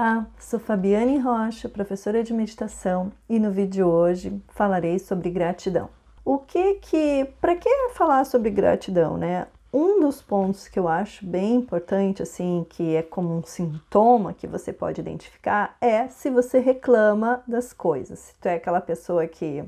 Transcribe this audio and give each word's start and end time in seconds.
Olá, 0.00 0.26
sou 0.38 0.58
Fabiane 0.58 1.18
Rocha, 1.18 1.68
professora 1.68 2.24
de 2.24 2.32
meditação, 2.32 3.12
e 3.28 3.38
no 3.38 3.50
vídeo 3.50 3.70
de 3.70 3.82
hoje 3.82 4.42
falarei 4.48 4.98
sobre 4.98 5.28
gratidão. 5.28 5.90
O 6.24 6.38
que 6.38 6.76
que, 6.76 7.28
para 7.42 7.54
que 7.56 7.68
falar 7.90 8.24
sobre 8.24 8.48
gratidão, 8.48 9.18
né? 9.18 9.46
Um 9.70 10.00
dos 10.00 10.22
pontos 10.22 10.66
que 10.66 10.78
eu 10.78 10.88
acho 10.88 11.26
bem 11.26 11.56
importante, 11.56 12.22
assim, 12.22 12.64
que 12.70 12.96
é 12.96 13.02
como 13.02 13.36
um 13.36 13.42
sintoma 13.42 14.32
que 14.32 14.46
você 14.46 14.72
pode 14.72 14.98
identificar, 14.98 15.76
é 15.78 16.08
se 16.08 16.30
você 16.30 16.58
reclama 16.58 17.42
das 17.46 17.74
coisas. 17.74 18.18
Se 18.18 18.34
tu 18.36 18.46
é 18.46 18.54
aquela 18.54 18.80
pessoa 18.80 19.26
que, 19.26 19.62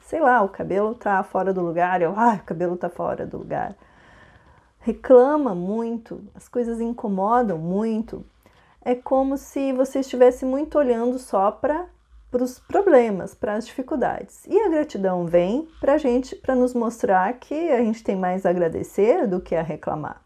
sei 0.00 0.20
lá, 0.20 0.40
o 0.40 0.48
cabelo 0.48 0.94
tá 0.94 1.22
fora 1.22 1.52
do 1.52 1.60
lugar, 1.60 2.00
eu, 2.00 2.14
ah, 2.16 2.38
o 2.42 2.46
cabelo 2.46 2.78
tá 2.78 2.88
fora 2.88 3.26
do 3.26 3.36
lugar. 3.36 3.76
Reclama 4.80 5.54
muito, 5.54 6.22
as 6.34 6.48
coisas 6.48 6.80
incomodam 6.80 7.58
muito, 7.58 8.24
é 8.84 8.94
como 8.94 9.36
se 9.36 9.72
você 9.72 10.00
estivesse 10.00 10.44
muito 10.44 10.76
olhando 10.78 11.18
só 11.18 11.50
para 11.50 11.86
os 12.32 12.58
problemas, 12.58 13.34
para 13.34 13.54
as 13.54 13.66
dificuldades. 13.66 14.44
E 14.46 14.58
a 14.58 14.68
gratidão 14.68 15.26
vem 15.26 15.68
para 15.80 15.98
gente, 15.98 16.34
para 16.36 16.54
nos 16.54 16.74
mostrar 16.74 17.32
que 17.34 17.70
a 17.70 17.78
gente 17.78 18.02
tem 18.02 18.16
mais 18.16 18.44
a 18.44 18.50
agradecer 18.50 19.26
do 19.26 19.40
que 19.40 19.54
a 19.54 19.62
reclamar. 19.62 20.20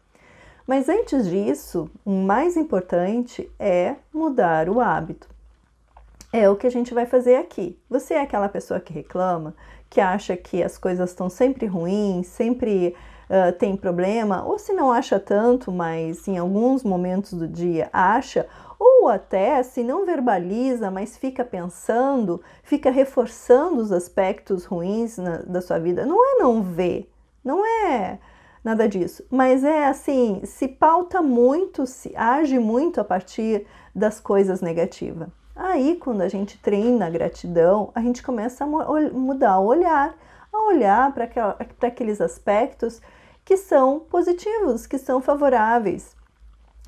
Mas 0.67 0.89
antes 0.89 1.29
disso, 1.29 1.89
o 2.05 2.11
mais 2.11 2.57
importante 2.57 3.49
é 3.59 3.95
mudar 4.13 4.69
o 4.69 4.81
hábito. 4.81 5.29
É 6.33 6.51
o 6.51 6.57
que 6.57 6.67
a 6.67 6.71
gente 6.71 6.93
vai 6.93 7.07
fazer 7.07 7.37
aqui. 7.37 7.79
Você 7.89 8.15
é 8.15 8.21
aquela 8.21 8.49
pessoa 8.49 8.81
que 8.81 8.93
reclama, 8.93 9.55
que 9.89 10.01
acha 10.01 10.37
que 10.37 10.63
as 10.63 10.77
coisas 10.77 11.11
estão 11.11 11.31
sempre 11.31 11.67
ruins, 11.67 12.27
sempre 12.27 12.97
uh, 13.29 13.53
tem 13.59 13.77
problema, 13.77 14.45
ou 14.45 14.59
se 14.59 14.73
não 14.73 14.93
acha 14.93 15.19
tanto, 15.19 15.71
mas 15.71 16.27
em 16.27 16.39
alguns 16.39 16.83
momentos 16.83 17.33
do 17.33 17.47
dia 17.47 17.89
acha, 17.93 18.47
ou 18.79 19.09
até 19.09 19.63
se 19.63 19.83
não 19.83 20.05
verbaliza, 20.05 20.91
mas 20.91 21.17
fica 21.17 21.45
pensando, 21.45 22.43
fica 22.63 22.91
reforçando 22.91 23.81
os 23.81 23.93
aspectos 23.93 24.65
ruins 24.65 25.17
na, 25.19 25.39
da 25.39 25.61
sua 25.61 25.79
vida. 25.79 26.05
Não 26.05 26.23
é 26.23 26.39
não 26.39 26.63
ver, 26.63 27.11
não 27.45 27.65
é 27.65 28.19
nada 28.63 28.89
disso, 28.89 29.25
mas 29.31 29.63
é 29.63 29.87
assim, 29.87 30.41
se 30.45 30.67
pauta 30.67 31.23
muito, 31.23 31.87
se 31.87 32.13
age 32.17 32.59
muito 32.59 33.01
a 33.01 33.05
partir 33.05 33.65
das 33.95 34.21
coisas 34.21 34.61
negativas. 34.61 35.29
Aí, 35.55 35.97
quando 35.97 36.21
a 36.21 36.29
gente 36.29 36.59
treina 36.59 37.07
a 37.07 37.11
gratidão, 37.11 37.91
a 37.95 38.01
gente 38.03 38.23
começa 38.23 38.65
a 38.65 38.67
mudar 38.67 39.59
o 39.59 39.67
olhar, 39.67 40.15
a 40.53 40.67
olhar 40.67 41.13
para 41.13 41.89
aqueles 41.89 42.21
aspectos 42.21 43.01
que 43.45 43.57
são 43.57 44.01
positivos, 44.01 44.87
que 44.87 44.99
são 44.99 45.21
favoráveis. 45.21 46.17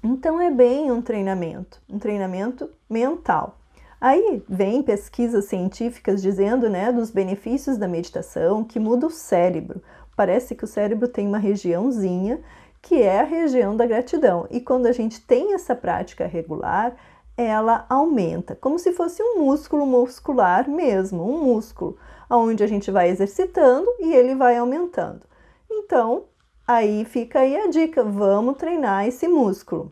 Então 0.02 0.40
é 0.40 0.50
bem 0.50 0.90
um 0.90 1.02
treinamento, 1.02 1.80
um 1.88 1.98
treinamento 1.98 2.70
mental. 2.88 3.58
Aí 4.00 4.42
vem 4.48 4.82
pesquisas 4.82 5.46
científicas 5.46 6.22
dizendo, 6.22 6.68
né, 6.68 6.92
dos 6.92 7.10
benefícios 7.10 7.76
da 7.76 7.88
meditação 7.88 8.62
que 8.62 8.78
muda 8.78 9.06
o 9.06 9.10
cérebro. 9.10 9.82
Parece 10.16 10.54
que 10.54 10.64
o 10.64 10.68
cérebro 10.68 11.08
tem 11.08 11.26
uma 11.26 11.38
regiãozinha 11.38 12.40
que 12.80 13.02
é 13.02 13.20
a 13.20 13.24
região 13.24 13.76
da 13.76 13.86
gratidão. 13.86 14.46
E 14.50 14.60
quando 14.60 14.86
a 14.86 14.92
gente 14.92 15.20
tem 15.20 15.52
essa 15.52 15.74
prática 15.74 16.26
regular, 16.26 16.94
ela 17.38 17.86
aumenta, 17.88 18.54
como 18.54 18.78
se 18.78 18.92
fosse 18.92 19.22
um 19.22 19.38
músculo 19.38 19.86
muscular 19.86 20.68
mesmo, 20.68 21.22
um 21.22 21.42
músculo, 21.44 21.96
onde 22.28 22.62
a 22.62 22.66
gente 22.66 22.90
vai 22.90 23.08
exercitando 23.08 23.88
e 24.00 24.12
ele 24.12 24.34
vai 24.34 24.58
aumentando. 24.58 25.22
Então, 25.70 26.24
Aí 26.68 27.06
fica 27.06 27.40
aí 27.40 27.56
a 27.56 27.66
dica, 27.68 28.04
vamos 28.04 28.58
treinar 28.58 29.06
esse 29.08 29.26
músculo. 29.26 29.90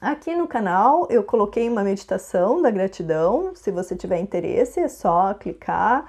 Aqui 0.00 0.34
no 0.34 0.48
canal 0.48 1.06
eu 1.10 1.22
coloquei 1.22 1.68
uma 1.68 1.84
meditação 1.84 2.62
da 2.62 2.70
gratidão, 2.70 3.54
se 3.54 3.70
você 3.70 3.94
tiver 3.94 4.18
interesse 4.18 4.80
é 4.80 4.88
só 4.88 5.34
clicar 5.34 6.06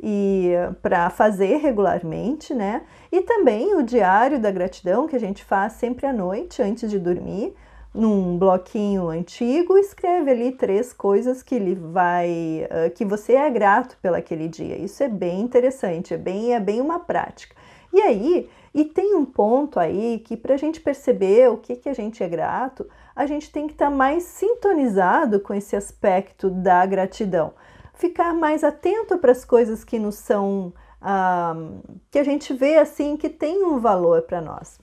e 0.00 0.52
para 0.80 1.10
fazer 1.10 1.56
regularmente, 1.56 2.54
né? 2.54 2.82
E 3.10 3.20
também 3.20 3.74
o 3.74 3.82
diário 3.82 4.38
da 4.38 4.52
gratidão 4.52 5.08
que 5.08 5.16
a 5.16 5.20
gente 5.20 5.42
faz 5.42 5.72
sempre 5.72 6.06
à 6.06 6.12
noite 6.12 6.62
antes 6.62 6.88
de 6.88 7.00
dormir, 7.00 7.52
num 7.96 8.38
bloquinho 8.38 9.08
antigo, 9.08 9.78
escreve 9.78 10.30
ali 10.30 10.52
três 10.52 10.92
coisas 10.92 11.42
que 11.42 11.54
ele 11.54 11.74
vai 11.74 12.68
que 12.94 13.04
você 13.04 13.32
é 13.34 13.50
grato 13.50 13.96
pelaquele 14.02 14.48
dia. 14.48 14.76
Isso 14.76 15.02
é 15.02 15.08
bem 15.08 15.40
interessante, 15.40 16.14
é 16.14 16.18
bem 16.18 16.54
é 16.54 16.60
bem 16.60 16.80
uma 16.80 17.00
prática. 17.00 17.56
E 17.92 18.00
aí, 18.00 18.50
e 18.74 18.84
tem 18.84 19.14
um 19.14 19.24
ponto 19.24 19.80
aí 19.80 20.18
que 20.18 20.36
para 20.36 20.52
a 20.52 20.58
gente 20.58 20.82
perceber 20.82 21.50
o 21.50 21.56
que, 21.56 21.76
que 21.76 21.88
a 21.88 21.94
gente 21.94 22.22
é 22.22 22.28
grato, 22.28 22.86
a 23.14 23.24
gente 23.24 23.50
tem 23.50 23.66
que 23.66 23.72
estar 23.72 23.88
tá 23.88 23.96
mais 23.96 24.24
sintonizado 24.24 25.40
com 25.40 25.54
esse 25.54 25.74
aspecto 25.74 26.50
da 26.50 26.84
gratidão. 26.84 27.54
Ficar 27.94 28.34
mais 28.34 28.62
atento 28.62 29.16
para 29.16 29.32
as 29.32 29.46
coisas 29.46 29.82
que 29.82 29.98
nos 29.98 30.16
são, 30.16 30.74
ah, 31.00 31.54
que 32.10 32.18
a 32.18 32.22
gente 32.22 32.52
vê 32.52 32.76
assim, 32.76 33.16
que 33.16 33.30
tem 33.30 33.64
um 33.64 33.78
valor 33.78 34.20
para 34.22 34.42
nós. 34.42 34.78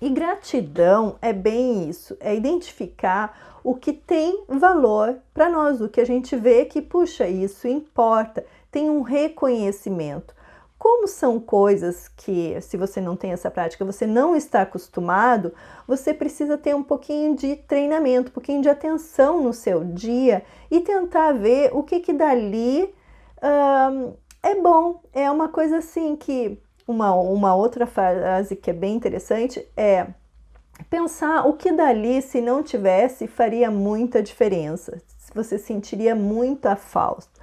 E 0.00 0.10
gratidão 0.10 1.16
é 1.22 1.32
bem 1.32 1.88
isso, 1.88 2.16
é 2.20 2.34
identificar 2.34 3.58
o 3.62 3.74
que 3.74 3.92
tem 3.92 4.44
valor 4.46 5.16
para 5.32 5.48
nós, 5.48 5.80
o 5.80 5.88
que 5.88 6.00
a 6.00 6.04
gente 6.04 6.36
vê 6.36 6.66
que, 6.66 6.82
puxa, 6.82 7.26
isso 7.26 7.66
importa, 7.66 8.44
tem 8.70 8.90
um 8.90 9.00
reconhecimento. 9.00 10.34
Como 10.76 11.08
são 11.08 11.40
coisas 11.40 12.08
que, 12.08 12.60
se 12.60 12.76
você 12.76 13.00
não 13.00 13.16
tem 13.16 13.32
essa 13.32 13.50
prática, 13.50 13.86
você 13.86 14.06
não 14.06 14.36
está 14.36 14.62
acostumado, 14.62 15.54
você 15.88 16.12
precisa 16.12 16.58
ter 16.58 16.74
um 16.74 16.82
pouquinho 16.82 17.34
de 17.34 17.56
treinamento, 17.56 18.28
um 18.28 18.34
pouquinho 18.34 18.60
de 18.60 18.68
atenção 18.68 19.42
no 19.42 19.54
seu 19.54 19.82
dia 19.82 20.44
e 20.70 20.80
tentar 20.80 21.32
ver 21.32 21.70
o 21.72 21.82
que 21.82 22.00
que 22.00 22.12
dali 22.12 22.94
é 24.42 24.54
bom. 24.60 25.00
É 25.14 25.30
uma 25.30 25.48
coisa 25.48 25.78
assim 25.78 26.16
que 26.16 26.60
uma, 26.86 27.14
uma 27.14 27.54
outra 27.54 27.86
frase 27.86 28.56
que 28.56 28.70
é 28.70 28.74
bem 28.74 28.94
interessante 28.94 29.66
é 29.76 30.06
pensar 30.90 31.46
o 31.46 31.54
que 31.54 31.72
dali, 31.72 32.20
se 32.20 32.40
não 32.40 32.62
tivesse, 32.62 33.26
faria 33.26 33.70
muita 33.70 34.22
diferença. 34.22 35.00
Você 35.34 35.58
sentiria 35.58 36.14
muita 36.14 36.76
falta 36.76 37.34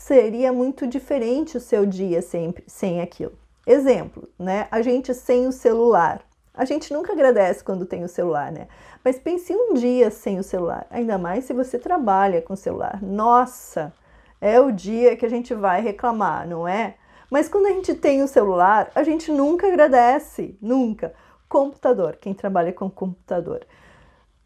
seria 0.00 0.50
muito 0.50 0.86
diferente 0.86 1.58
o 1.58 1.60
seu 1.60 1.84
dia 1.84 2.22
sempre 2.22 2.64
sem 2.66 3.02
aquilo. 3.02 3.32
Exemplo, 3.66 4.28
né? 4.38 4.66
A 4.70 4.80
gente 4.80 5.12
sem 5.12 5.46
o 5.46 5.52
celular. 5.52 6.22
A 6.54 6.64
gente 6.64 6.92
nunca 6.92 7.12
agradece 7.12 7.62
quando 7.62 7.84
tem 7.84 8.02
o 8.02 8.08
celular, 8.08 8.50
né? 8.50 8.66
Mas 9.04 9.18
pense 9.18 9.54
um 9.54 9.74
dia 9.74 10.10
sem 10.10 10.38
o 10.38 10.42
celular, 10.42 10.86
ainda 10.90 11.18
mais 11.18 11.44
se 11.44 11.52
você 11.52 11.78
trabalha 11.78 12.40
com 12.40 12.54
o 12.54 12.56
celular. 12.56 12.98
Nossa, 13.02 13.92
é 14.40 14.58
o 14.58 14.72
dia 14.72 15.16
que 15.16 15.24
a 15.24 15.28
gente 15.28 15.54
vai 15.54 15.82
reclamar, 15.82 16.48
não 16.48 16.66
é? 16.66 16.94
Mas 17.30 17.48
quando 17.48 17.66
a 17.66 17.70
gente 17.70 17.94
tem 17.94 18.22
o 18.22 18.28
celular, 18.28 18.90
a 18.94 19.04
gente 19.04 19.30
nunca 19.30 19.68
agradece, 19.68 20.58
nunca. 20.60 21.14
Computador, 21.48 22.16
quem 22.16 22.34
trabalha 22.34 22.72
com 22.72 22.90
computador. 22.90 23.64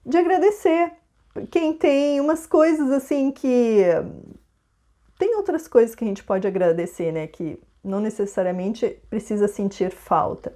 De 0.04 0.18
agradecer. 0.18 0.92
Quem 1.50 1.72
tem 1.72 2.20
umas 2.20 2.46
coisas 2.46 2.90
assim 2.90 3.32
que 3.32 3.82
tem 5.18 5.34
outras 5.36 5.66
coisas 5.66 5.94
que 5.94 6.04
a 6.04 6.06
gente 6.06 6.22
pode 6.22 6.46
agradecer, 6.46 7.10
né? 7.10 7.26
Que 7.26 7.58
não 7.82 8.00
necessariamente 8.00 9.00
precisa 9.08 9.48
sentir 9.48 9.90
falta. 9.90 10.54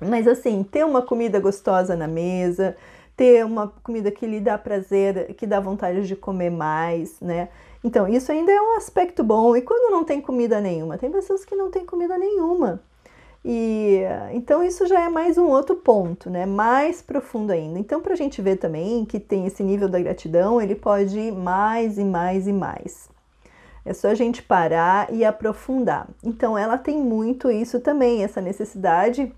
Mas 0.00 0.26
assim, 0.28 0.62
ter 0.62 0.84
uma 0.84 1.00
comida 1.02 1.40
gostosa 1.40 1.96
na 1.96 2.06
mesa, 2.06 2.76
ter 3.16 3.44
uma 3.44 3.68
comida 3.82 4.10
que 4.10 4.26
lhe 4.26 4.40
dá 4.40 4.58
prazer, 4.58 5.34
que 5.34 5.46
dá 5.46 5.58
vontade 5.58 6.06
de 6.06 6.14
comer 6.14 6.50
mais, 6.50 7.18
né? 7.20 7.48
Então, 7.82 8.06
isso 8.06 8.30
ainda 8.30 8.52
é 8.52 8.60
um 8.60 8.76
aspecto 8.76 9.24
bom. 9.24 9.56
E 9.56 9.62
quando 9.62 9.92
não 9.92 10.04
tem 10.04 10.20
comida 10.20 10.60
nenhuma? 10.60 10.98
Tem 10.98 11.10
pessoas 11.10 11.44
que 11.44 11.54
não 11.54 11.70
têm 11.70 11.86
comida 11.86 12.18
nenhuma. 12.18 12.80
E 13.48 14.00
então 14.32 14.60
isso 14.60 14.88
já 14.88 15.02
é 15.02 15.08
mais 15.08 15.38
um 15.38 15.46
outro 15.46 15.76
ponto, 15.76 16.28
né? 16.28 16.44
Mais 16.44 17.00
profundo 17.00 17.52
ainda. 17.52 17.78
Então, 17.78 18.00
para 18.00 18.14
a 18.14 18.16
gente 18.16 18.42
ver 18.42 18.56
também 18.56 19.04
que 19.04 19.20
tem 19.20 19.46
esse 19.46 19.62
nível 19.62 19.88
da 19.88 20.00
gratidão, 20.00 20.60
ele 20.60 20.74
pode 20.74 21.16
ir 21.16 21.32
mais 21.32 21.96
e 21.96 22.02
mais 22.04 22.48
e 22.48 22.52
mais. 22.52 23.08
É 23.84 23.94
só 23.94 24.08
a 24.08 24.14
gente 24.16 24.42
parar 24.42 25.14
e 25.14 25.24
aprofundar. 25.24 26.08
Então, 26.24 26.58
ela 26.58 26.76
tem 26.76 26.98
muito 26.98 27.48
isso 27.48 27.78
também, 27.78 28.24
essa 28.24 28.40
necessidade, 28.40 29.32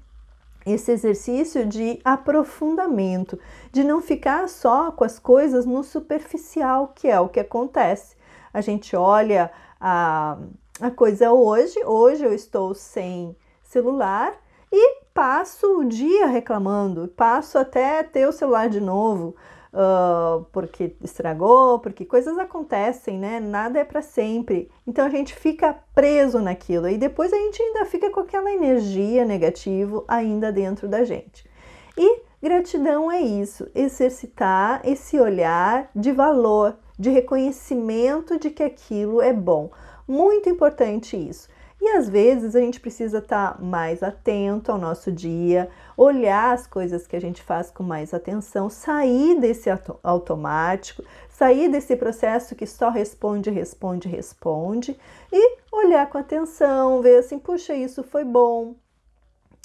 esse 0.73 0.93
exercício 0.93 1.67
de 1.67 2.01
aprofundamento, 2.05 3.39
de 3.73 3.85
não 3.85 4.01
ficar 4.01 4.49
só 4.49 4.91
com 4.91 5.05
as 5.05 5.19
coisas 5.19 5.65
no 5.65 5.83
superficial, 5.83 6.93
que 6.95 7.09
é 7.09 7.19
o 7.21 7.29
que 7.29 7.41
acontece. 7.41 8.17
A 8.53 8.61
gente 8.61 8.97
olha 8.97 9.51
a, 9.81 10.39
a 10.81 10.91
coisa 10.91 11.33
hoje, 11.33 11.79
hoje 11.85 12.25
eu 12.25 12.35
estou 12.35 12.75
sem 12.75 13.37
celular 13.63 14.35
e 14.73 15.03
passo 15.15 15.81
o 15.81 15.85
dia 15.85 16.27
reclamando, 16.27 17.09
passo 17.09 17.59
até 17.59 18.03
ter 18.03 18.27
o 18.27 18.33
celular 18.33 18.69
de 18.69 18.81
novo 18.81 19.35
uh, 19.73 20.45
porque 20.53 20.95
estragou, 21.03 21.79
porque 21.79 22.05
coisas 22.05 22.39
acontecem, 22.39 23.19
né? 23.19 23.41
Nada 23.41 23.79
é 23.79 23.85
para 23.85 24.03
sempre. 24.03 24.71
Então 24.87 25.07
a 25.07 25.11
gente 25.11 25.35
fica 25.35 25.77
preso 25.95 26.41
naquilo 26.41 26.89
e 26.89 26.97
depois 26.97 27.33
a 27.33 27.37
gente 27.37 27.63
ainda 27.63 27.85
fica 27.87 28.11
com 28.11 28.21
aquela 28.21 28.51
energia 28.51 29.25
negativa 29.25 30.05
ainda 30.09 30.53
dentro 30.53 30.89
da 30.89 31.05
gente. 31.05 31.49
E 31.97 32.29
Gratidão 32.41 33.11
é 33.11 33.21
isso, 33.21 33.69
exercitar 33.75 34.81
esse 34.85 35.19
olhar 35.19 35.91
de 35.95 36.13
valor, 36.13 36.79
de 36.97 37.11
reconhecimento 37.11 38.39
de 38.39 38.49
que 38.49 38.63
aquilo 38.63 39.21
é 39.21 39.33
bom. 39.33 39.71
Muito 40.07 40.49
importante 40.49 41.17
isso. 41.17 41.49
E 41.81 41.89
às 41.91 42.09
vezes 42.09 42.57
a 42.57 42.61
gente 42.61 42.81
precisa 42.81 43.19
estar 43.19 43.55
tá 43.55 43.63
mais 43.63 44.03
atento 44.03 44.73
ao 44.73 44.79
nosso 44.79 45.13
dia, 45.13 45.69
olhar 45.97 46.53
as 46.53 46.67
coisas 46.67 47.07
que 47.07 47.15
a 47.15 47.21
gente 47.21 47.41
faz 47.41 47.71
com 47.71 47.85
mais 47.85 48.13
atenção, 48.13 48.69
sair 48.69 49.39
desse 49.39 49.71
automático, 50.03 51.05
sair 51.29 51.69
desse 51.69 51.95
processo 51.95 52.57
que 52.57 52.67
só 52.67 52.91
responde, 52.91 53.49
responde, 53.49 54.09
responde 54.09 54.99
e 55.33 55.59
olhar 55.71 56.09
com 56.09 56.19
atenção, 56.19 57.01
ver 57.01 57.19
assim, 57.19 57.39
puxa, 57.39 57.75
isso 57.75 58.03
foi 58.03 58.25
bom. 58.25 58.75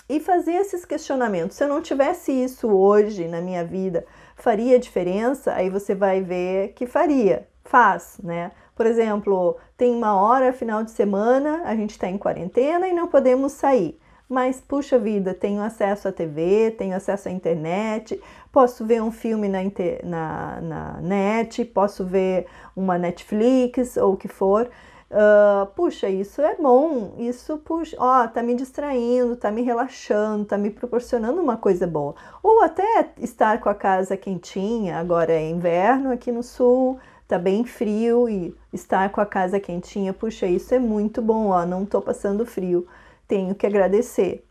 E 0.08 0.20
fazer 0.20 0.54
esses 0.54 0.86
questionamentos. 0.86 1.58
Se 1.58 1.64
eu 1.64 1.68
não 1.68 1.82
tivesse 1.82 2.32
isso 2.32 2.68
hoje 2.68 3.28
na 3.28 3.42
minha 3.42 3.64
vida, 3.64 4.06
faria 4.36 4.78
diferença? 4.78 5.54
Aí 5.54 5.70
você 5.70 5.96
vai 5.96 6.22
ver 6.22 6.74
que 6.74 6.86
faria, 6.86 7.48
faz, 7.64 8.18
né? 8.22 8.52
Por 8.76 8.86
exemplo, 8.86 9.58
tem 9.78 9.94
uma 9.94 10.16
hora 10.16 10.52
final 10.52 10.84
de 10.84 10.92
semana, 10.92 11.62
a 11.66 11.76
gente 11.76 11.92
está 11.92 12.08
em 12.08 12.18
quarentena 12.18 12.88
e 12.88 12.94
não 12.94 13.08
podemos 13.08 13.52
sair. 13.52 14.00
Mas, 14.28 14.60
puxa 14.60 14.98
vida, 14.98 15.34
tenho 15.34 15.62
acesso 15.62 16.08
à 16.08 16.12
TV, 16.12 16.72
tenho 16.72 16.96
acesso 16.96 17.30
à 17.30 17.32
internet, 17.32 18.20
posso 18.52 18.86
ver 18.86 19.02
um 19.02 19.12
filme 19.12 19.48
na, 19.48 19.60
na, 20.04 20.62
na 20.62 21.02
net, 21.02 21.64
posso 21.66 22.04
ver 22.04 22.48
uma 22.76 22.98
Netflix 22.98 23.96
ou 23.98 24.14
o 24.14 24.18
que 24.18 24.28
for. 24.28 24.70
Uh, 25.14 25.68
puxa, 25.76 26.10
isso 26.10 26.42
é 26.42 26.56
bom, 26.56 27.14
isso, 27.20 27.60
puxa, 27.60 27.96
ó, 28.00 28.28
tá 28.28 28.42
me 28.42 28.56
distraindo, 28.56 29.36
tá 29.36 29.52
me 29.52 29.62
relaxando, 29.62 30.46
tá 30.46 30.58
me 30.58 30.72
proporcionando 30.72 31.40
uma 31.40 31.56
coisa 31.56 31.86
boa. 31.86 32.16
Ou 32.42 32.64
até 32.64 33.12
estar 33.20 33.60
com 33.60 33.70
a 33.70 33.76
casa 33.76 34.18
quentinha, 34.18 34.98
agora 34.98 35.32
é 35.32 35.48
inverno 35.48 36.12
aqui 36.12 36.32
no 36.32 36.42
sul, 36.42 36.98
tá 37.28 37.40
bem 37.40 37.66
frio 37.66 38.30
e 38.30 38.56
estar 38.72 39.10
com 39.12 39.22
a 39.22 39.26
casa 39.26 39.60
quentinha, 39.60 40.14
puxa, 40.14 40.46
isso 40.46 40.74
é 40.74 40.80
muito 40.80 41.22
bom, 41.22 41.48
ó, 41.48 41.66
não 41.66 41.86
tô 41.86 42.02
passando 42.02 42.46
frio, 42.46 42.88
tenho 43.28 43.56
que 43.56 43.66
agradecer. 43.66 44.46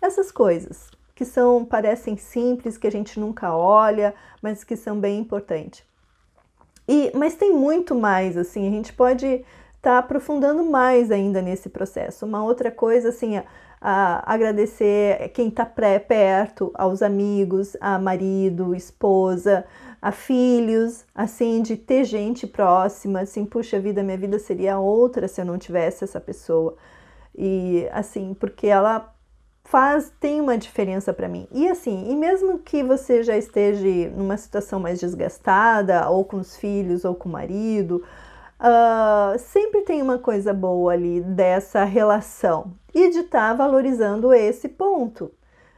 Essas 0.00 0.30
coisas 0.30 0.90
que 1.14 1.24
são 1.24 1.64
parecem 1.64 2.16
simples, 2.16 2.78
que 2.78 2.86
a 2.86 2.92
gente 2.92 3.18
nunca 3.18 3.52
olha, 3.52 4.14
mas 4.40 4.62
que 4.62 4.76
são 4.76 5.00
bem 5.00 5.18
importantes. 5.18 5.84
E 6.86 7.10
mas 7.14 7.34
tem 7.34 7.52
muito 7.52 7.94
mais 7.94 8.36
assim, 8.36 8.68
a 8.68 8.70
gente 8.70 8.92
pode 8.92 9.26
estar 9.26 9.44
tá 9.82 9.98
aprofundando 9.98 10.62
mais 10.62 11.10
ainda 11.10 11.42
nesse 11.42 11.68
processo. 11.68 12.24
Uma 12.24 12.44
outra 12.44 12.70
coisa 12.70 13.08
assim, 13.08 13.36
a, 13.36 13.44
a 13.80 14.32
agradecer 14.32 15.28
quem 15.34 15.48
está 15.48 15.66
perto, 15.66 16.70
aos 16.74 17.02
amigos, 17.02 17.76
a 17.80 17.98
marido, 17.98 18.74
esposa, 18.74 19.64
a 20.00 20.12
filhos, 20.12 21.04
assim, 21.14 21.60
de 21.62 21.76
ter 21.76 22.04
gente 22.04 22.46
próxima, 22.46 23.20
assim, 23.20 23.44
puxa 23.44 23.80
vida, 23.80 24.02
minha 24.02 24.16
vida 24.16 24.38
seria 24.38 24.78
outra 24.78 25.26
se 25.26 25.40
eu 25.40 25.44
não 25.44 25.58
tivesse 25.58 26.04
essa 26.04 26.20
pessoa. 26.20 26.76
E 27.36 27.88
assim, 27.92 28.34
porque 28.34 28.66
ela 28.66 29.14
faz, 29.64 30.12
tem 30.18 30.40
uma 30.40 30.56
diferença 30.56 31.12
para 31.12 31.28
mim. 31.28 31.46
E 31.52 31.68
assim, 31.68 32.10
e 32.10 32.16
mesmo 32.16 32.58
que 32.58 32.82
você 32.82 33.22
já 33.22 33.36
esteja 33.36 34.10
numa 34.10 34.36
situação 34.36 34.80
mais 34.80 34.98
desgastada, 34.98 36.08
ou 36.08 36.24
com 36.24 36.38
os 36.38 36.56
filhos, 36.56 37.04
ou 37.04 37.14
com 37.14 37.28
o 37.28 37.32
marido, 37.32 38.02
uh, 38.58 39.38
sempre 39.38 39.82
tem 39.82 40.00
uma 40.00 40.18
coisa 40.18 40.54
boa 40.54 40.92
ali 40.92 41.20
dessa 41.20 41.84
relação 41.84 42.72
e 42.94 43.10
de 43.10 43.18
estar 43.20 43.50
tá 43.50 43.54
valorizando 43.54 44.32
esse 44.32 44.68
ponto, 44.68 45.30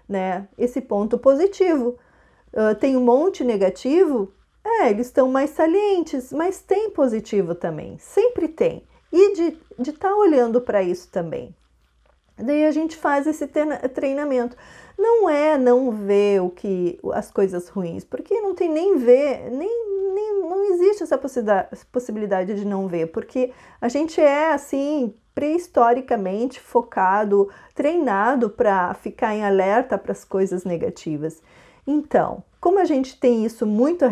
né? 0.09 0.49
Esse 0.57 0.81
ponto 0.81 1.19
positivo 1.19 1.99
uh, 2.53 2.75
tem 2.75 2.97
um 2.97 3.05
monte 3.05 3.45
negativo, 3.45 4.33
é, 4.65 4.91
eles 4.91 5.07
estão 5.07 5.31
mais 5.31 5.51
salientes, 5.51 6.33
mas 6.33 6.61
tem 6.61 6.91
positivo 6.91 7.55
também, 7.55 7.99
sempre 7.99 8.49
tem. 8.49 8.85
E 9.13 9.35
de 9.35 9.59
estar 9.79 10.11
tá 10.11 10.17
olhando 10.17 10.61
para 10.61 10.83
isso 10.83 11.09
também. 11.11 11.55
Daí 12.43 12.65
a 12.65 12.71
gente 12.71 12.97
faz 12.97 13.27
esse 13.27 13.47
treinamento. 13.47 14.57
Não 14.97 15.29
é 15.29 15.59
não 15.59 15.91
ver 15.91 16.43
o 16.43 16.51
que 16.51 16.99
as 17.13 17.31
coisas 17.31 17.69
ruins, 17.69 18.05
porque 18.05 18.41
não 18.41 18.55
tem 18.55 18.69
nem 18.69 18.97
ver, 18.97 19.51
nem, 19.51 20.15
nem 20.15 20.41
não 20.41 20.73
existe 20.73 21.03
essa 21.03 21.19
possibilidade 21.91 22.55
de 22.55 22.65
não 22.65 22.87
ver, 22.87 23.07
porque 23.07 23.53
a 23.81 23.89
gente 23.89 24.21
é 24.21 24.53
assim 24.53 25.15
prehistoricamente 25.35 26.61
focado, 26.61 27.49
treinado 27.75 28.51
para 28.51 28.93
ficar 28.95 29.35
em 29.35 29.45
alerta 29.45 29.97
para 29.97 30.13
as 30.13 30.25
coisas 30.25 30.65
negativas. 30.65 31.41
Então, 31.93 32.45
como 32.61 32.79
a 32.79 32.85
gente 32.85 33.19
tem 33.19 33.45
isso 33.45 33.67
muito 33.67 34.05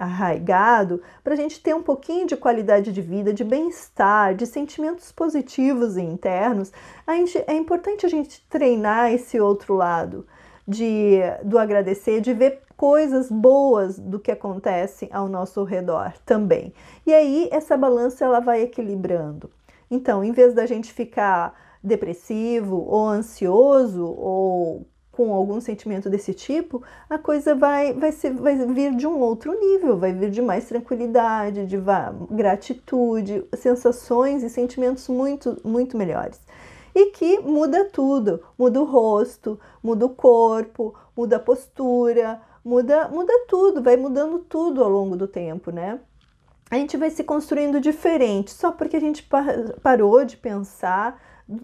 arraigado, 0.00 1.00
para 1.22 1.34
a 1.34 1.36
gente 1.36 1.60
ter 1.60 1.72
um 1.72 1.82
pouquinho 1.82 2.26
de 2.26 2.36
qualidade 2.36 2.92
de 2.92 3.00
vida, 3.00 3.32
de 3.32 3.44
bem-estar, 3.44 4.34
de 4.34 4.44
sentimentos 4.44 5.12
positivos 5.12 5.96
e 5.96 6.02
internos, 6.02 6.72
gente, 7.08 7.38
é 7.46 7.54
importante 7.54 8.04
a 8.04 8.08
gente 8.08 8.44
treinar 8.48 9.12
esse 9.12 9.38
outro 9.38 9.74
lado 9.74 10.26
de, 10.66 11.20
do 11.44 11.56
agradecer, 11.56 12.20
de 12.20 12.34
ver 12.34 12.62
coisas 12.76 13.30
boas 13.30 13.96
do 13.96 14.18
que 14.18 14.32
acontece 14.32 15.08
ao 15.12 15.28
nosso 15.28 15.62
redor 15.62 16.14
também. 16.26 16.74
E 17.06 17.14
aí 17.14 17.48
essa 17.52 17.76
balança 17.76 18.24
ela 18.24 18.40
vai 18.40 18.62
equilibrando. 18.62 19.48
Então, 19.88 20.24
em 20.24 20.32
vez 20.32 20.52
da 20.52 20.66
gente 20.66 20.92
ficar 20.92 21.54
depressivo 21.80 22.84
ou 22.88 23.06
ansioso 23.06 24.04
ou 24.04 24.84
com 25.16 25.32
algum 25.32 25.60
sentimento 25.60 26.10
desse 26.10 26.34
tipo, 26.34 26.82
a 27.08 27.18
coisa 27.18 27.54
vai, 27.54 27.92
vai, 27.92 28.12
ser, 28.12 28.32
vai 28.34 28.56
vir 28.66 28.94
de 28.94 29.06
um 29.06 29.18
outro 29.20 29.58
nível, 29.58 29.96
vai 29.96 30.12
vir 30.12 30.30
de 30.30 30.42
mais 30.42 30.66
tranquilidade, 30.66 31.66
de 31.66 31.78
gratitude, 32.30 33.44
sensações 33.56 34.42
e 34.42 34.50
sentimentos 34.50 35.08
muito, 35.08 35.60
muito 35.64 35.96
melhores. 35.96 36.40
E 36.94 37.06
que 37.06 37.38
muda 37.40 37.84
tudo, 37.86 38.42
muda 38.58 38.80
o 38.80 38.84
rosto, 38.84 39.58
muda 39.82 40.06
o 40.06 40.10
corpo, 40.10 40.94
muda 41.16 41.36
a 41.36 41.40
postura, 41.40 42.40
muda, 42.64 43.08
muda 43.08 43.32
tudo, 43.48 43.82
vai 43.82 43.96
mudando 43.96 44.38
tudo 44.38 44.82
ao 44.82 44.88
longo 44.88 45.16
do 45.16 45.26
tempo, 45.26 45.70
né? 45.70 46.00
A 46.70 46.76
gente 46.76 46.96
vai 46.96 47.10
se 47.10 47.22
construindo 47.22 47.80
diferente, 47.80 48.50
só 48.50 48.72
porque 48.72 48.96
a 48.96 49.00
gente 49.00 49.28
parou 49.82 50.24
de 50.24 50.36
pensar 50.36 51.20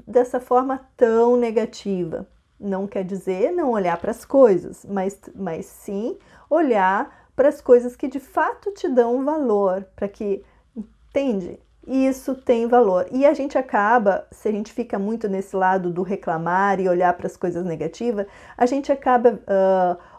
dessa 0.06 0.38
forma 0.38 0.80
tão 0.96 1.36
negativa. 1.36 2.28
Não 2.60 2.86
quer 2.86 3.04
dizer 3.04 3.52
não 3.52 3.70
olhar 3.70 3.96
para 3.98 4.10
as 4.10 4.24
coisas, 4.24 4.84
mas, 4.86 5.18
mas 5.34 5.64
sim 5.64 6.18
olhar 6.50 7.30
para 7.34 7.48
as 7.48 7.60
coisas 7.60 7.96
que 7.96 8.06
de 8.06 8.20
fato 8.20 8.70
te 8.72 8.86
dão 8.86 9.24
valor, 9.24 9.86
para 9.96 10.06
que, 10.06 10.44
entende? 10.76 11.58
Isso 11.86 12.34
tem 12.34 12.66
valor. 12.66 13.06
E 13.10 13.24
a 13.24 13.32
gente 13.32 13.56
acaba, 13.56 14.26
se 14.30 14.48
a 14.48 14.52
gente 14.52 14.72
fica 14.72 14.98
muito 14.98 15.28
nesse 15.28 15.56
lado 15.56 15.90
do 15.90 16.02
reclamar 16.02 16.78
e 16.78 16.88
olhar 16.88 17.14
para 17.14 17.26
as 17.26 17.36
coisas 17.36 17.64
negativas, 17.64 18.26
a 18.56 18.66
gente 18.66 18.92
acaba 18.92 19.40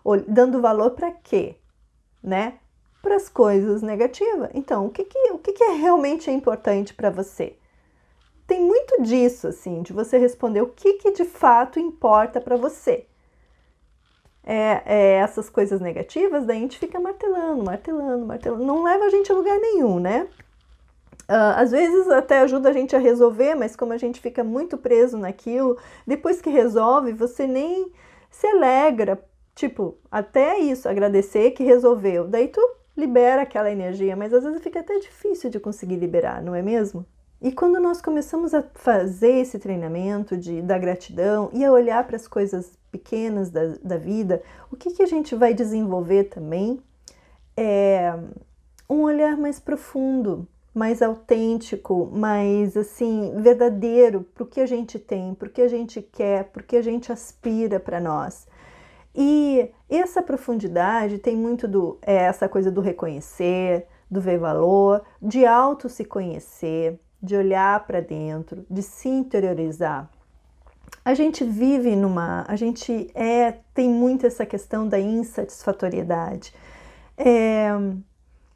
uh, 0.03 0.17
dando 0.27 0.60
valor 0.60 0.91
para 0.91 1.12
quê? 1.12 1.57
Né? 2.24 2.55
Para 3.01 3.15
as 3.15 3.29
coisas 3.29 3.83
negativas. 3.83 4.50
Então, 4.55 4.88
o 4.88 4.89
que, 4.89 5.03
que, 5.03 5.31
o 5.31 5.38
que, 5.38 5.53
que 5.53 5.63
é 5.63 5.74
realmente 5.74 6.31
importante 6.31 6.93
para 6.93 7.12
você? 7.12 7.55
Tem 8.51 8.60
muito 8.62 9.01
disso, 9.01 9.48
assim, 9.48 9.81
de 9.81 9.93
você 9.93 10.17
responder 10.17 10.62
o 10.62 10.67
que, 10.67 10.96
que 10.96 11.12
de 11.12 11.24
fato 11.24 11.79
importa 11.79 12.41
para 12.41 12.58
você. 12.58 13.05
É, 14.43 14.81
é, 14.86 15.13
essas 15.20 15.50
coisas 15.50 15.79
negativas, 15.79 16.46
daí 16.46 16.58
a 16.58 16.60
gente 16.60 16.77
fica 16.77 17.00
martelando, 17.00 17.63
martelando, 17.63 18.25
martelando. 18.25 18.65
Não 18.65 18.84
leva 18.84 19.05
a 19.05 19.10
gente 19.10 19.31
a 19.31 19.36
lugar 19.36 19.58
nenhum, 19.58 20.01
né? 20.01 20.27
Uh, 21.29 21.55
às 21.55 21.72
vezes 21.72 22.10
até 22.10 22.39
ajuda 22.39 22.67
a 22.67 22.74
gente 22.74 22.93
a 22.93 23.00
resolver, 23.00 23.55
mas 23.55 23.74
como 23.74 23.93
a 23.93 23.98
gente 23.98 24.20
fica 24.20 24.43
muito 24.43 24.77
preso 24.77 25.17
naquilo, 25.17 25.77
depois 26.05 26.41
que 26.41 26.50
resolve, 26.50 27.13
você 27.13 27.48
nem 27.48 27.89
se 28.29 28.48
alegra. 28.48 29.24
Tipo, 29.55 29.98
até 30.12 30.60
isso, 30.60 30.89
agradecer 30.89 31.51
que 31.51 31.63
resolveu. 31.63 32.27
Daí 32.27 32.50
tu 32.50 32.60
libera 32.98 33.43
aquela 33.43 33.72
energia, 33.72 34.13
mas 34.17 34.34
às 34.34 34.43
vezes 34.43 34.62
fica 34.62 34.81
até 34.81 35.00
difícil 35.00 35.50
de 35.50 35.58
conseguir 35.58 35.96
liberar, 35.96 36.43
não 36.43 36.53
é 36.53 36.62
mesmo? 36.62 37.05
E 37.41 37.51
quando 37.51 37.79
nós 37.79 38.00
começamos 38.01 38.53
a 38.53 38.62
fazer 38.75 39.39
esse 39.39 39.57
treinamento 39.57 40.38
de, 40.38 40.62
da 40.62 40.77
gratidão 40.77 41.50
e 41.51 41.65
a 41.65 41.71
olhar 41.71 42.05
para 42.05 42.15
as 42.15 42.27
coisas 42.27 42.77
pequenas 42.91 43.50
da, 43.50 43.77
da 43.83 43.98
vida, 43.98 44.43
o 44.71 44.75
que, 44.75 44.91
que 44.91 45.01
a 45.01 45.07
gente 45.07 45.33
vai 45.33 45.51
desenvolver 45.51 46.25
também 46.25 46.79
é 47.57 48.13
um 48.88 49.01
olhar 49.01 49.36
mais 49.38 49.60
profundo, 49.60 50.48
mais 50.71 51.01
autêntico, 51.01 52.12
mais 52.13 52.77
assim, 52.77 53.33
verdadeiro 53.38 54.21
para 54.36 54.43
o 54.43 54.48
que 54.48 54.62
a 54.62 54.67
gente 54.67 55.00
tem, 55.00 55.33
para 55.33 55.48
o 55.48 55.51
que 55.51 55.63
a 55.63 55.67
gente 55.67 56.00
quer, 56.00 56.43
para 56.45 56.62
o 56.62 56.65
que 56.65 56.75
a 56.75 56.81
gente 56.83 57.12
aspira 57.12 57.79
para 57.79 58.00
nós. 58.00 58.48
E 59.15 59.67
essa 59.89 60.21
profundidade 60.21 61.17
tem 61.17 61.36
muito 61.36 61.67
do 61.67 61.98
é 62.03 62.15
essa 62.15 62.48
coisa 62.48 62.69
do 62.69 62.81
reconhecer, 62.81 63.88
do 64.10 64.21
ver 64.21 64.38
valor, 64.38 65.01
de 65.19 65.43
auto 65.45 65.89
se 65.89 66.05
conhecer, 66.05 67.00
de 67.21 67.35
olhar 67.35 67.85
para 67.85 68.01
dentro, 68.01 68.65
de 68.69 68.81
se 68.81 69.09
interiorizar. 69.09 70.09
a 71.03 71.13
gente 71.13 71.43
vive 71.43 71.95
numa, 71.95 72.45
a 72.47 72.55
gente 72.55 73.09
é 73.15 73.59
tem 73.73 73.89
muito 73.89 74.25
essa 74.25 74.45
questão 74.45 74.87
da 74.87 74.99
insatisfatoriedade. 74.99 76.53
É, 77.17 77.69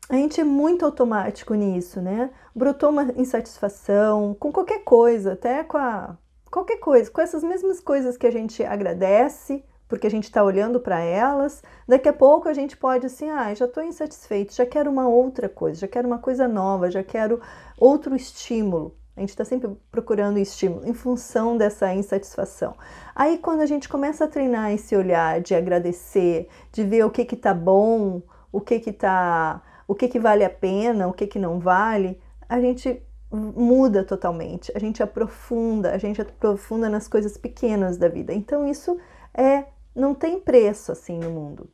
a 0.10 0.16
gente 0.16 0.40
é 0.40 0.44
muito 0.44 0.86
automático 0.86 1.54
nisso, 1.56 2.00
né? 2.02 2.30
Brotou 2.54 2.90
uma 2.90 3.12
insatisfação 3.16 4.36
com 4.40 4.52
qualquer 4.52 4.84
coisa, 4.84 5.34
até 5.34 5.64
com 5.64 5.78
a 5.78 6.18
qualquer 6.52 6.78
coisa, 6.78 7.12
com 7.12 7.22
essas 7.22 7.44
mesmas 7.44 7.80
coisas 7.80 8.16
que 8.16 8.28
a 8.28 8.32
gente 8.32 8.64
agradece, 8.64 9.64
porque 9.88 10.08
a 10.08 10.12
gente 10.12 10.26
está 10.26 10.44
olhando 10.44 10.80
para 10.80 11.00
elas, 11.00 11.62
daqui 11.88 12.10
a 12.10 12.14
pouco 12.14 12.50
a 12.50 12.54
gente 12.54 12.76
pode 12.76 13.06
assim, 13.06 13.30
ah, 13.30 13.54
já 13.54 13.66
estou 13.66 13.84
insatisfeito, 13.84 14.54
já 14.54 14.66
quero 14.66 14.90
uma 14.90 15.08
outra 15.08 15.48
coisa, 15.48 15.82
já 15.82 15.88
quero 15.88 16.08
uma 16.08 16.18
coisa 16.18 16.48
nova, 16.48 16.90
já 16.90 17.04
quero 17.04 17.40
outro 17.78 18.16
estímulo. 18.16 18.96
A 19.16 19.22
gente 19.22 19.30
está 19.30 19.46
sempre 19.46 19.70
procurando 19.90 20.38
estímulo 20.38 20.86
em 20.86 20.94
função 20.94 21.56
dessa 21.56 21.94
insatisfação. 21.94 22.76
Aí, 23.16 23.38
quando 23.38 23.62
a 23.62 23.66
gente 23.66 23.88
começa 23.88 24.26
a 24.26 24.28
treinar 24.28 24.72
esse 24.74 24.94
olhar 24.94 25.40
de 25.40 25.56
agradecer, 25.56 26.50
de 26.72 26.84
ver 26.84 27.06
o 27.06 27.10
que 27.10 27.24
que 27.24 27.38
tá 27.38 27.54
bom, 27.54 28.22
o 28.52 28.60
que 28.60 28.78
que 28.78 28.92
tá, 28.92 29.62
o 29.88 29.96
que 29.96 30.10
que 30.10 30.20
vale 30.20 30.44
a 30.44 30.50
pena, 30.50 31.08
o 31.08 31.14
que 31.14 31.28
que 31.28 31.40
não 31.40 31.60
vale, 31.60 32.20
a 32.50 32.60
gente 32.60 33.02
muda 33.32 34.04
totalmente. 34.04 34.72
A 34.76 34.80
gente 34.80 35.02
aprofunda, 35.02 35.92
a 35.92 35.98
gente 35.98 36.22
aprofunda 36.22 36.90
nas 36.90 37.08
coisas 37.08 37.38
pequenas 37.38 37.98
da 37.98 38.10
vida. 38.10 38.34
Então, 38.34 38.68
isso 38.68 38.98
é 39.34 39.66
não 39.96 40.14
tem 40.14 40.40
preço 40.40 40.92
assim 40.92 41.18
no 41.18 41.30
mundo. 41.30 41.70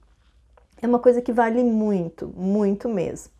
É 0.82 0.88
uma 0.88 1.00
coisa 1.00 1.22
que 1.22 1.32
vale 1.32 1.64
muito, 1.64 2.28
muito 2.36 2.90
mesmo. 2.90 3.32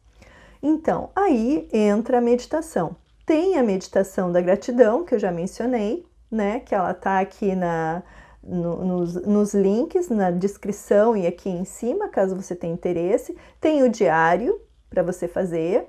Então, 0.62 1.10
aí 1.16 1.68
entra 1.74 2.20
a 2.20 2.22
meditação. 2.22 2.96
Tem 3.26 3.58
a 3.58 3.64
meditação 3.64 4.32
da 4.32 4.42
gratidão, 4.42 5.04
que 5.04 5.16
eu 5.16 5.20
já 5.20 5.32
mencionei, 5.32 6.06
né? 6.30 6.60
Que 6.60 6.76
ela 6.76 6.94
tá 6.94 7.20
aqui 7.20 7.56
na, 7.56 8.04
no, 8.44 8.86
nos, 8.86 9.16
nos 9.16 9.54
links, 9.54 10.10
na 10.10 10.30
descrição 10.30 11.16
e 11.18 11.26
aqui 11.26 11.50
em 11.50 11.66
cima, 11.66 12.10
caso 12.10 12.36
você 12.36 12.56
tenha 12.56 12.74
interesse. 12.74 13.36
Tem 13.60 13.84
o 13.84 13.90
diário 13.90 14.60
para 14.90 15.02
você 15.02 15.28
fazer. 15.28 15.88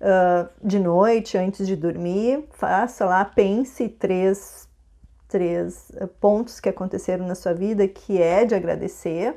Uh, 0.00 0.48
de 0.62 0.78
noite, 0.78 1.38
antes 1.38 1.66
de 1.66 1.76
dormir, 1.76 2.44
faça 2.50 3.06
lá, 3.06 3.24
pense 3.24 3.88
três, 3.88 4.68
três 5.34 5.90
pontos 6.20 6.60
que 6.60 6.68
aconteceram 6.68 7.26
na 7.26 7.34
sua 7.34 7.52
vida 7.52 7.88
que 7.88 8.22
é 8.22 8.44
de 8.44 8.54
agradecer 8.54 9.34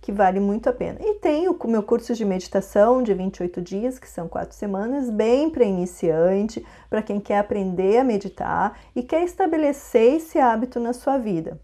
que 0.00 0.12
vale 0.12 0.38
muito 0.38 0.68
a 0.68 0.72
pena. 0.72 0.98
E 1.00 1.14
tem 1.14 1.48
o 1.48 1.56
meu 1.66 1.82
curso 1.82 2.14
de 2.14 2.24
meditação 2.24 3.02
de 3.02 3.12
28 3.12 3.60
dias, 3.60 3.98
que 3.98 4.08
são 4.08 4.28
quatro 4.28 4.56
semanas, 4.56 5.10
bem 5.10 5.50
para 5.50 5.64
iniciante, 5.64 6.64
para 6.88 7.02
quem 7.02 7.18
quer 7.18 7.38
aprender 7.38 7.98
a 7.98 8.04
meditar 8.04 8.78
e 8.94 9.02
quer 9.02 9.24
estabelecer 9.24 10.14
esse 10.14 10.38
hábito 10.38 10.78
na 10.78 10.92
sua 10.92 11.18
vida. 11.18 11.60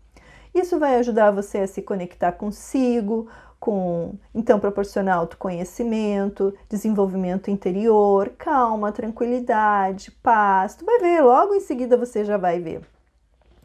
Isso 0.53 0.77
vai 0.77 0.97
ajudar 0.97 1.31
você 1.31 1.59
a 1.59 1.67
se 1.69 1.81
conectar 1.81 2.33
consigo, 2.33 3.29
com 3.61 4.17
então 4.35 4.59
proporcionar 4.59 5.19
autoconhecimento, 5.19 6.53
desenvolvimento 6.69 7.49
interior, 7.49 8.33
calma, 8.37 8.91
tranquilidade, 8.91 10.11
paz. 10.11 10.75
Tu 10.75 10.85
vai 10.85 10.99
ver, 10.99 11.23
logo 11.23 11.55
em 11.55 11.61
seguida 11.61 11.97
você 11.97 12.25
já 12.25 12.37
vai 12.37 12.59
ver. 12.59 12.98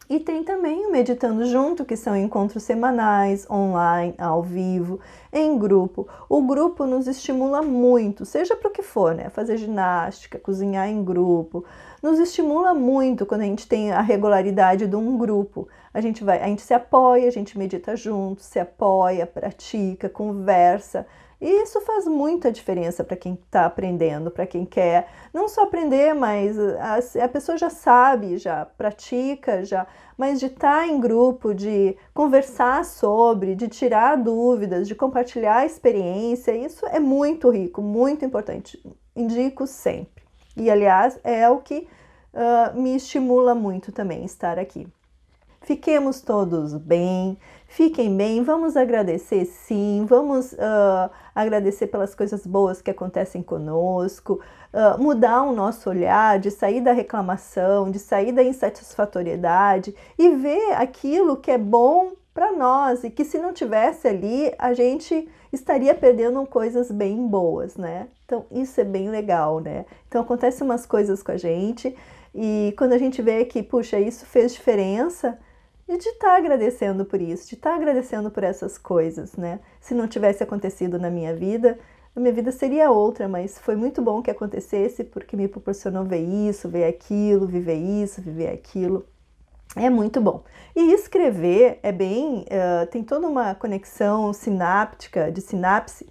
E 0.08 0.20
tem 0.20 0.44
também 0.44 0.86
o 0.86 0.92
Meditando 0.92 1.46
Junto, 1.46 1.84
que 1.84 1.96
são 1.96 2.14
encontros 2.14 2.62
semanais, 2.62 3.48
online, 3.50 4.14
ao 4.18 4.42
vivo, 4.42 5.00
em 5.32 5.58
grupo. 5.58 6.06
O 6.28 6.42
grupo 6.42 6.84
nos 6.84 7.06
estimula 7.06 7.62
muito, 7.62 8.26
seja 8.26 8.54
para 8.54 8.68
o 8.68 8.72
que 8.72 8.82
for, 8.82 9.14
né? 9.14 9.30
Fazer 9.30 9.56
ginástica, 9.56 10.38
cozinhar 10.38 10.88
em 10.88 11.02
grupo. 11.02 11.64
Nos 12.02 12.18
estimula 12.18 12.74
muito 12.74 13.24
quando 13.24 13.40
a 13.40 13.46
gente 13.46 13.66
tem 13.66 13.92
a 13.92 14.02
regularidade 14.02 14.86
de 14.86 14.94
um 14.94 15.16
grupo. 15.16 15.66
A 15.92 16.02
gente 16.02 16.22
vai, 16.22 16.42
a 16.42 16.46
gente 16.48 16.60
se 16.60 16.74
apoia, 16.74 17.26
a 17.26 17.32
gente 17.32 17.56
medita 17.56 17.96
junto, 17.96 18.42
se 18.42 18.58
apoia, 18.58 19.26
pratica, 19.26 20.08
conversa. 20.08 21.06
E 21.44 21.62
isso 21.62 21.78
faz 21.82 22.06
muita 22.06 22.50
diferença 22.50 23.04
para 23.04 23.18
quem 23.18 23.34
está 23.34 23.66
aprendendo, 23.66 24.30
para 24.30 24.46
quem 24.46 24.64
quer 24.64 25.08
não 25.30 25.46
só 25.46 25.64
aprender, 25.64 26.14
mas 26.14 26.58
a, 26.58 27.22
a, 27.22 27.28
pessoa 27.28 27.58
já 27.58 27.68
sabe, 27.68 28.38
já 28.38 28.64
pratica, 28.64 29.62
já, 29.62 29.86
mas 30.16 30.40
de 30.40 30.46
estar 30.46 30.80
tá 30.80 30.86
em 30.86 30.98
grupo, 30.98 31.52
de 31.52 31.98
conversar 32.14 32.82
sobre, 32.86 33.54
de 33.54 33.68
tirar 33.68 34.16
dúvidas, 34.16 34.88
de 34.88 34.94
compartilhar 34.94 35.66
experiência, 35.66 36.56
isso 36.56 36.86
é 36.86 36.98
muito 36.98 37.50
rico, 37.50 37.82
muito 37.82 38.24
importante. 38.24 38.82
Indico 39.14 39.66
sempre. 39.66 40.24
E 40.56 40.70
aliás, 40.70 41.20
é 41.22 41.46
o 41.46 41.58
que 41.58 41.86
uh, 42.32 42.80
me 42.80 42.96
estimula 42.96 43.54
muito 43.54 43.92
também 43.92 44.24
estar 44.24 44.58
aqui. 44.58 44.88
Fiquemos 45.64 46.20
todos 46.20 46.74
bem, 46.74 47.38
fiquem 47.66 48.14
bem, 48.14 48.42
vamos 48.42 48.76
agradecer 48.76 49.46
sim, 49.46 50.04
vamos 50.06 50.52
uh, 50.52 51.10
agradecer 51.34 51.86
pelas 51.86 52.14
coisas 52.14 52.46
boas 52.46 52.82
que 52.82 52.90
acontecem 52.90 53.42
conosco, 53.42 54.40
uh, 54.74 55.02
mudar 55.02 55.42
o 55.42 55.54
nosso 55.54 55.88
olhar, 55.88 56.38
de 56.38 56.50
sair 56.50 56.82
da 56.82 56.92
reclamação, 56.92 57.90
de 57.90 57.98
sair 57.98 58.30
da 58.30 58.44
insatisfatoriedade 58.44 59.94
e 60.18 60.28
ver 60.36 60.74
aquilo 60.74 61.38
que 61.38 61.50
é 61.50 61.56
bom 61.56 62.12
para 62.34 62.52
nós 62.52 63.02
e 63.02 63.08
que 63.08 63.24
se 63.24 63.38
não 63.38 63.54
tivesse 63.54 64.06
ali 64.06 64.52
a 64.58 64.74
gente 64.74 65.26
estaria 65.50 65.94
perdendo 65.94 66.44
coisas 66.44 66.90
bem 66.90 67.26
boas, 67.26 67.78
né? 67.78 68.08
Então 68.26 68.44
isso 68.52 68.78
é 68.82 68.84
bem 68.84 69.08
legal, 69.08 69.60
né? 69.60 69.86
Então 70.08 70.20
acontecem 70.20 70.66
umas 70.66 70.84
coisas 70.84 71.22
com 71.22 71.32
a 71.32 71.38
gente 71.38 71.96
e 72.34 72.74
quando 72.76 72.92
a 72.92 72.98
gente 72.98 73.22
vê 73.22 73.46
que, 73.46 73.62
puxa, 73.62 73.98
isso 73.98 74.26
fez 74.26 74.52
diferença, 74.52 75.38
e 75.88 75.98
de 75.98 76.08
estar 76.08 76.28
tá 76.28 76.36
agradecendo 76.36 77.04
por 77.04 77.20
isso, 77.20 77.48
de 77.48 77.54
estar 77.54 77.70
tá 77.70 77.76
agradecendo 77.76 78.30
por 78.30 78.42
essas 78.42 78.78
coisas, 78.78 79.36
né? 79.36 79.60
Se 79.80 79.94
não 79.94 80.08
tivesse 80.08 80.42
acontecido 80.42 80.98
na 80.98 81.10
minha 81.10 81.34
vida, 81.34 81.78
a 82.16 82.20
minha 82.20 82.32
vida 82.32 82.52
seria 82.52 82.90
outra, 82.90 83.26
mas 83.28 83.58
foi 83.58 83.74
muito 83.74 84.00
bom 84.00 84.22
que 84.22 84.30
acontecesse 84.30 85.02
porque 85.02 85.36
me 85.36 85.48
proporcionou 85.48 86.04
ver 86.04 86.22
isso, 86.22 86.68
ver 86.68 86.84
aquilo, 86.84 87.46
viver 87.46 87.74
isso, 87.74 88.22
viver 88.22 88.48
aquilo. 88.48 89.04
É 89.76 89.90
muito 89.90 90.20
bom. 90.20 90.44
E 90.76 90.92
escrever 90.92 91.80
é 91.82 91.90
bem, 91.90 92.42
uh, 92.42 92.86
tem 92.86 93.02
toda 93.02 93.26
uma 93.26 93.56
conexão 93.56 94.32
sináptica, 94.32 95.32
de 95.32 95.40
sinapse, 95.40 96.06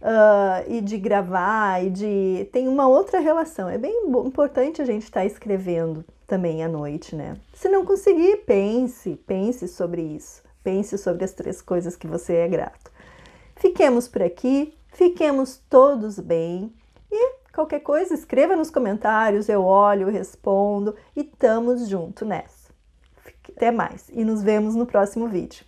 uh, 0.00 0.70
e 0.70 0.80
de 0.80 0.98
gravar, 0.98 1.84
e 1.84 1.90
de. 1.90 2.48
tem 2.52 2.68
uma 2.68 2.86
outra 2.86 3.20
relação. 3.20 3.68
É 3.68 3.78
bem 3.78 4.06
importante 4.06 4.82
a 4.82 4.84
gente 4.84 5.04
estar 5.04 5.20
tá 5.20 5.26
escrevendo 5.26 6.04
também 6.26 6.64
à 6.64 6.68
noite, 6.68 7.14
né? 7.14 7.36
Se 7.54 7.68
não 7.68 7.84
conseguir, 7.84 8.38
pense, 8.38 9.16
pense 9.26 9.68
sobre 9.68 10.02
isso. 10.02 10.42
Pense 10.62 10.98
sobre 10.98 11.24
as 11.24 11.32
três 11.32 11.62
coisas 11.62 11.94
que 11.94 12.06
você 12.06 12.34
é 12.34 12.48
grato. 12.48 12.90
Fiquemos 13.54 14.08
por 14.08 14.22
aqui, 14.22 14.74
fiquemos 14.88 15.62
todos 15.70 16.18
bem 16.18 16.74
e 17.10 17.34
qualquer 17.54 17.80
coisa 17.80 18.14
escreva 18.14 18.56
nos 18.56 18.70
comentários, 18.70 19.48
eu 19.48 19.64
olho, 19.64 20.10
respondo 20.10 20.94
e 21.14 21.20
estamos 21.20 21.88
junto 21.88 22.24
nessa. 22.24 22.66
Até 23.56 23.70
mais 23.70 24.08
e 24.10 24.24
nos 24.24 24.42
vemos 24.42 24.74
no 24.74 24.84
próximo 24.84 25.28
vídeo. 25.28 25.64